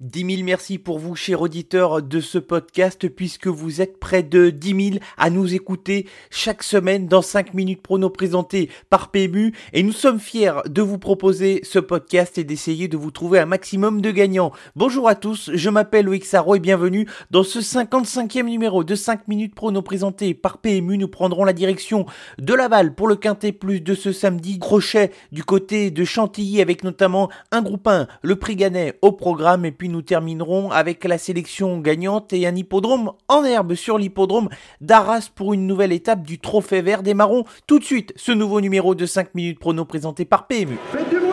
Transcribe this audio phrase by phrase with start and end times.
[0.00, 4.50] 10 000 merci pour vous, chers auditeurs de ce podcast, puisque vous êtes près de
[4.50, 9.54] 10 000 à nous écouter chaque semaine dans 5 minutes prono présenté par PMU.
[9.72, 13.46] Et nous sommes fiers de vous proposer ce podcast et d'essayer de vous trouver un
[13.46, 14.52] maximum de gagnants.
[14.74, 19.28] Bonjour à tous, je m'appelle Loïc Sarro et bienvenue dans ce 55e numéro de 5
[19.28, 20.98] minutes prono présenté par PMU.
[20.98, 22.04] Nous prendrons la direction
[22.38, 24.58] de Laval pour le Quintet Plus de ce samedi.
[24.58, 29.64] Crochet du côté de Chantilly avec notamment un groupe 1, le prix Ganet au programme
[29.64, 34.48] et puis nous terminerons avec la sélection gagnante et un hippodrome en herbe sur l'hippodrome
[34.80, 37.44] d'Arras pour une nouvelle étape du Trophée Vert des Marrons.
[37.66, 40.78] Tout de suite, ce nouveau numéro de 5 minutes prono présenté par PMU.
[40.92, 41.32] Faites du bruit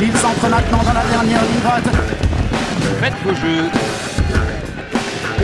[0.00, 1.84] Il s'entre maintenant dans la dernière ligne droite.
[3.00, 3.70] Faites vos jeux.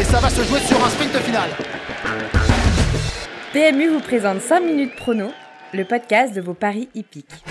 [0.01, 1.51] Et ça va se jouer sur un sprint final.
[3.53, 5.29] PMU vous présente 5 minutes prono,
[5.73, 7.43] le podcast de vos paris hippiques.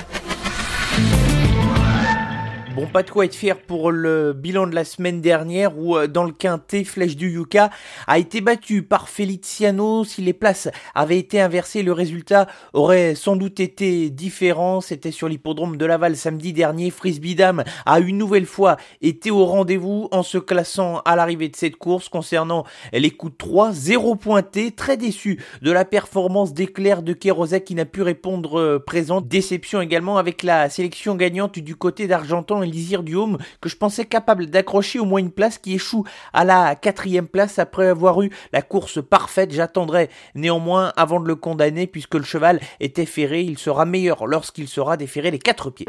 [2.78, 6.06] Bon, pas de quoi être fier pour le bilan de la semaine dernière où, euh,
[6.06, 7.72] dans le quintet, Flèche du Yuka
[8.06, 10.04] a été battu par Feliciano.
[10.04, 14.80] Si les places avaient été inversées, le résultat aurait sans doute été différent.
[14.80, 16.92] C'était sur l'hippodrome de Laval samedi dernier.
[16.92, 21.56] Frisbee Dame a une nouvelle fois été au rendez-vous en se classant à l'arrivée de
[21.56, 23.72] cette course concernant les coups de 3.
[23.72, 24.70] Zéro pointé.
[24.70, 29.20] Très déçu de la performance d'éclair de Kérosa qui n'a pu répondre euh, présent.
[29.20, 34.48] Déception également avec la sélection gagnante du côté d'Argentan Du Home que je pensais capable
[34.48, 38.62] d'accrocher au moins une place qui échoue à la quatrième place après avoir eu la
[38.62, 39.52] course parfaite.
[39.52, 43.42] J'attendrai néanmoins avant de le condamner puisque le cheval était ferré.
[43.42, 45.88] Il sera meilleur lorsqu'il sera déféré les quatre pieds.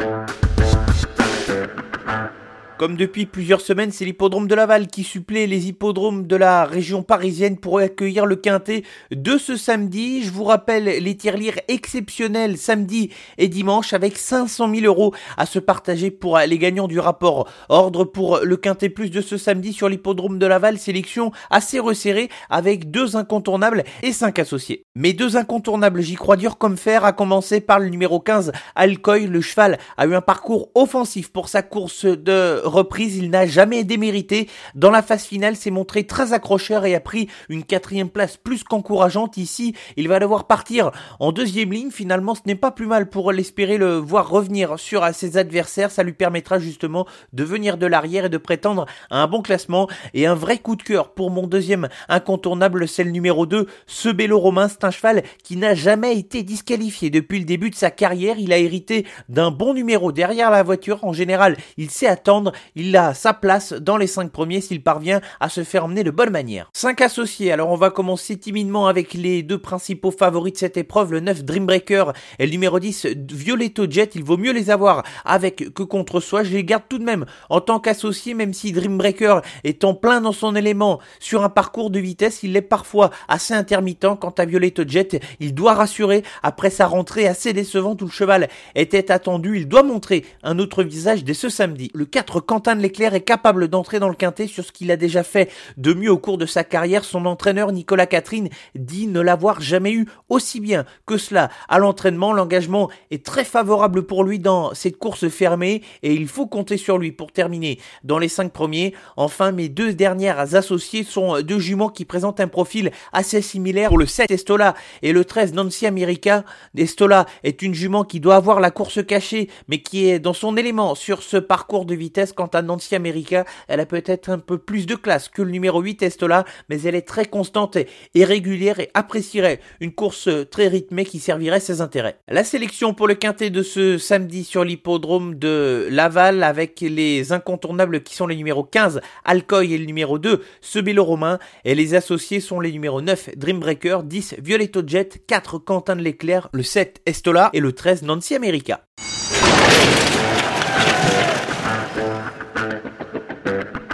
[2.79, 7.03] Comme depuis plusieurs semaines, c'est l'hippodrome de Laval qui supplée les hippodromes de la région
[7.03, 10.23] parisienne pour accueillir le quintet de ce samedi.
[10.23, 15.59] Je vous rappelle les tirelires exceptionnels samedi et dimanche avec 500 000 euros à se
[15.59, 17.49] partager pour les gagnants du rapport.
[17.69, 22.29] Ordre pour le quintet plus de ce samedi sur l'hippodrome de Laval, sélection assez resserrée
[22.49, 24.85] avec deux incontournables et cinq associés.
[24.95, 29.27] Mais deux incontournables, j'y crois dur comme fer, à commencer par le numéro 15, Alcoy.
[29.27, 33.85] Le cheval a eu un parcours offensif pour sa course de reprise, il n'a jamais
[33.85, 34.49] démérité.
[34.75, 38.65] Dans la phase finale, s'est montré très accrocheur et a pris une quatrième place plus
[38.65, 39.37] qu'encourageante.
[39.37, 40.91] Ici, il va devoir partir
[41.21, 41.91] en deuxième ligne.
[41.91, 45.91] Finalement, ce n'est pas plus mal pour l'espérer le voir revenir sur ses adversaires.
[45.91, 49.89] Ça lui permettra justement de venir de l'arrière et de prétendre à un bon classement
[50.15, 54.09] et un vrai coup de cœur pour mon deuxième incontournable, c'est le numéro 2, ce
[54.09, 54.69] Bélo Romain.
[54.69, 58.39] C'est un cheval qui n'a jamais été disqualifié depuis le début de sa carrière.
[58.39, 61.05] Il a hérité d'un bon numéro derrière la voiture.
[61.05, 65.21] En général, il sait attendre il a sa place dans les 5 premiers s'il parvient
[65.41, 66.71] à se faire emmener de bonne manière.
[66.75, 71.13] 5 associés, alors on va commencer timidement avec les deux principaux favoris de cette épreuve,
[71.13, 72.13] le 9 Dreambreaker.
[72.39, 76.43] Et le numéro 10 Violetto Jet, il vaut mieux les avoir avec que contre soi,
[76.43, 80.21] je les garde tout de même en tant qu'associé, même si Dreambreaker est en plein
[80.21, 84.45] dans son élément sur un parcours de vitesse, il est parfois assez intermittent, quant à
[84.45, 86.23] Violetto Jet, il doit rassurer.
[86.43, 90.83] Après sa rentrée assez décevante où le cheval était attendu, il doit montrer un autre
[90.83, 91.91] visage dès ce samedi.
[91.95, 94.97] Le 4 Quentin de l'Éclair est capable d'entrer dans le quintet sur ce qu'il a
[94.97, 97.05] déjà fait de mieux au cours de sa carrière.
[97.05, 102.33] Son entraîneur Nicolas Catherine dit ne l'avoir jamais eu aussi bien que cela à l'entraînement.
[102.33, 106.97] L'engagement est très favorable pour lui dans cette course fermée et il faut compter sur
[106.97, 108.95] lui pour terminer dans les cinq premiers.
[109.19, 113.99] Enfin, mes deux dernières associées sont deux juments qui présentent un profil assez similaire pour
[113.99, 114.73] le 7 Estola
[115.03, 116.45] et le 13 Nancy America.
[116.75, 120.57] Estola est une jument qui doit avoir la course cachée mais qui est dans son
[120.57, 124.59] élément sur ce parcours de vitesse Quant à Nancy America, elle a peut-être un peu
[124.59, 128.79] plus de classe que le numéro 8 Estola, mais elle est très constante et régulière
[128.79, 132.21] et apprécierait une course très rythmée qui servirait ses intérêts.
[132.29, 138.05] La sélection pour le quintet de ce samedi sur l'hippodrome de Laval avec les incontournables
[138.05, 142.39] qui sont les numéros 15 Alcoy et le numéro 2 Sebelo Romain et les associés
[142.39, 147.51] sont les numéros 9 Dreambreaker, 10 Violetto Jet, 4 Quentin de l'Éclair, le 7 Estola
[147.53, 148.88] et le 13 Nancy America.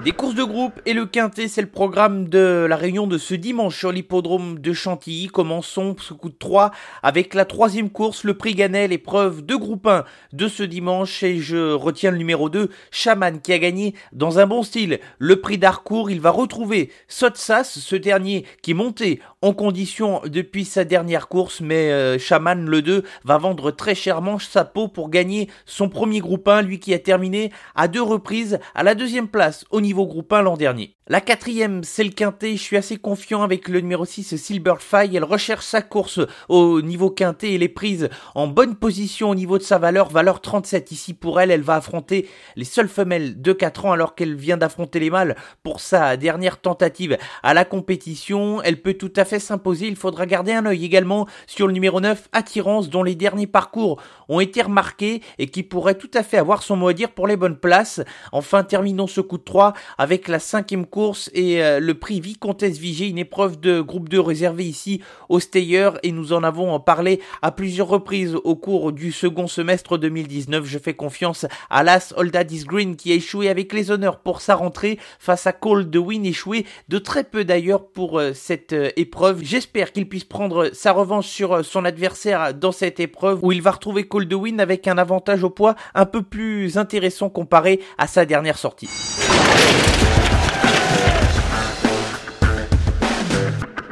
[0.05, 3.33] Des courses de groupe et le quintet, c'est le programme de la réunion de ce
[3.33, 5.29] dimanche sur l'hippodrome de Chantilly.
[5.29, 9.87] Commençons ce coup de 3 avec la troisième course, le prix Ganel, épreuve de groupe
[9.87, 11.23] 1 de ce dimanche.
[11.23, 15.41] Et je retiens le numéro 2, Chaman, qui a gagné dans un bon style le
[15.41, 16.11] prix d'Arcourt.
[16.11, 21.61] Il va retrouver Sotsas, ce dernier qui est monté en condition depuis sa dernière course,
[21.61, 26.21] mais euh, Chaman, le 2, va vendre très chèrement sa peau pour gagner son premier
[26.21, 30.07] groupe 1, lui qui a terminé à deux reprises à la deuxième place au niveau
[30.07, 30.97] groupe 1 l'an dernier.
[31.07, 32.53] La quatrième, c'est le quintet.
[32.53, 35.15] Je suis assez confiant avec le numéro 6, Silverfly.
[35.15, 39.59] Elle recherche sa course au niveau quintet et les prises en bonne position au niveau
[39.59, 40.09] de sa valeur.
[40.09, 41.51] Valeur 37 ici pour elle.
[41.51, 42.27] Elle va affronter
[42.57, 46.59] les seules femelles de 4 ans alors qu'elle vient d'affronter les mâles pour sa dernière
[46.59, 48.63] tentative à la compétition.
[48.63, 49.89] Elle peut tout à fait s'imposer.
[49.89, 54.01] Il faudra garder un œil également sur le numéro 9, Attirance, dont les derniers parcours
[54.29, 57.27] ont été remarqués et qui pourrait tout à fait avoir son mot à dire pour
[57.27, 58.01] les bonnes places.
[58.33, 62.79] Enfin, terminons ce coup de 3 avec la cinquième course et euh, le prix Vicomtesse
[62.79, 67.21] Vigée, une épreuve de groupe 2 réservée ici au Stayer et nous en avons parlé
[67.43, 70.65] à plusieurs reprises au cours du second semestre 2019.
[70.65, 74.55] Je fais confiance à l'As Oldadis Green qui a échoué avec les honneurs pour sa
[74.55, 78.91] rentrée face à Cole de Win échoué de très peu d'ailleurs pour euh, cette euh,
[78.97, 79.24] épreuve.
[79.41, 83.73] J'espère qu'il puisse prendre sa revanche sur son adversaire dans cette épreuve où il va
[83.73, 88.07] retrouver Cole de Win avec un avantage au poids un peu plus intéressant comparé à
[88.07, 88.89] sa dernière sortie.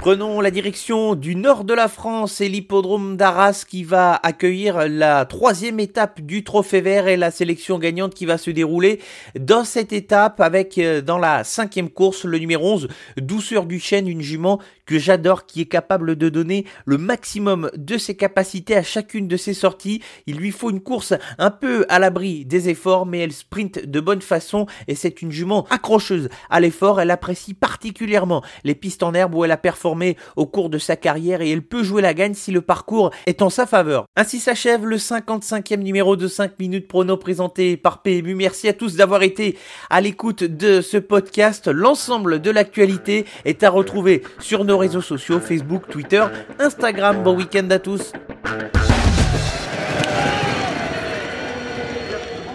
[0.03, 5.25] Prenons la direction du nord de la France et l'hippodrome d'Arras qui va accueillir la
[5.27, 8.99] troisième étape du Trophée Vert et la sélection gagnante qui va se dérouler
[9.39, 12.89] dans cette étape avec euh, dans la cinquième course le numéro 11,
[13.19, 17.97] Douceur du Chêne, une jument que j'adore qui est capable de donner le maximum de
[17.97, 20.03] ses capacités à chacune de ses sorties.
[20.27, 24.01] Il lui faut une course un peu à l'abri des efforts mais elle sprint de
[24.01, 27.01] bonne façon et c'est une jument accrocheuse à l'effort.
[27.01, 29.92] Elle apprécie particulièrement les pistes en herbe où elle a performé
[30.37, 33.43] au cours de sa carrière et elle peut jouer la gagne si le parcours est
[33.43, 34.07] en sa faveur.
[34.17, 38.35] Ainsi s'achève le 55e numéro de 5 minutes prono présenté par PMU.
[38.35, 39.59] Merci à tous d'avoir été
[39.91, 41.69] à l'écoute de ce podcast.
[41.69, 46.25] L'ensemble de l'actualité est à retrouver sur nos réseaux sociaux Facebook, Twitter,
[46.59, 47.23] Instagram.
[47.23, 48.13] Bon week-end à tous.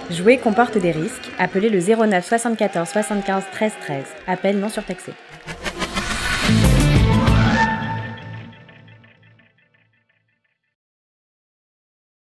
[0.09, 1.29] Jouer comporte des risques.
[1.37, 4.03] Appelez le 09 74 75 13 13.
[4.27, 5.11] Appel non surtaxé.